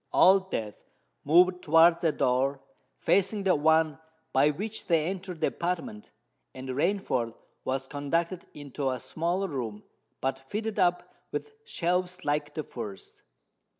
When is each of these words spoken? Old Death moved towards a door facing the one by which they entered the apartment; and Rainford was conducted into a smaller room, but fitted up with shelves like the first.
Old 0.11 0.49
Death 0.49 0.89
moved 1.23 1.61
towards 1.63 2.03
a 2.03 2.11
door 2.11 2.59
facing 2.97 3.43
the 3.43 3.53
one 3.55 3.99
by 4.33 4.49
which 4.49 4.87
they 4.87 5.05
entered 5.05 5.41
the 5.41 5.45
apartment; 5.49 6.09
and 6.55 6.69
Rainford 6.69 7.35
was 7.65 7.85
conducted 7.85 8.47
into 8.55 8.89
a 8.89 8.99
smaller 8.99 9.47
room, 9.47 9.83
but 10.19 10.39
fitted 10.39 10.79
up 10.79 11.03
with 11.31 11.53
shelves 11.65 12.25
like 12.25 12.55
the 12.55 12.63
first. 12.63 13.21